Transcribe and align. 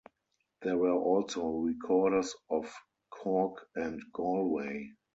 There 0.63 0.79
were 0.79 0.95
also 0.95 1.47
Recorders 1.47 2.33
of 2.49 2.73
Cork 3.11 3.67
and 3.75 4.01
Galway. 4.11 4.87